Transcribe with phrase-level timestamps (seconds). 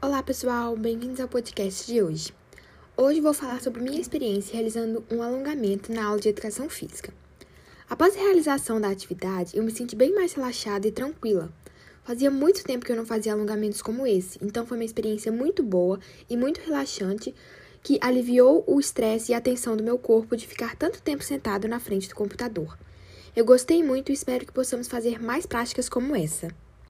[0.00, 2.32] Olá pessoal, bem-vindos ao podcast de hoje.
[2.96, 7.12] Hoje vou falar sobre minha experiência realizando um alongamento na aula de educação física.
[7.90, 11.52] Após a realização da atividade, eu me senti bem mais relaxada e tranquila.
[12.04, 15.64] Fazia muito tempo que eu não fazia alongamentos como esse, então foi uma experiência muito
[15.64, 15.98] boa
[16.30, 17.34] e muito relaxante
[17.82, 21.66] que aliviou o estresse e a tensão do meu corpo de ficar tanto tempo sentado
[21.66, 22.78] na frente do computador.
[23.34, 26.54] Eu gostei muito e espero que possamos fazer mais práticas como essa.